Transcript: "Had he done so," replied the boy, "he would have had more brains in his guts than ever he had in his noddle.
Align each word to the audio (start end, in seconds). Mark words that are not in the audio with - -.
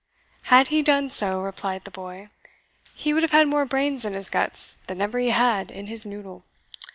"Had 0.45 0.69
he 0.69 0.81
done 0.81 1.11
so," 1.11 1.41
replied 1.43 1.83
the 1.83 1.91
boy, 1.91 2.29
"he 2.95 3.13
would 3.13 3.21
have 3.21 3.33
had 3.33 3.47
more 3.47 3.65
brains 3.67 4.03
in 4.03 4.13
his 4.13 4.31
guts 4.31 4.77
than 4.87 4.99
ever 4.99 5.19
he 5.19 5.29
had 5.29 5.69
in 5.69 5.85
his 5.85 6.07
noddle. 6.07 6.43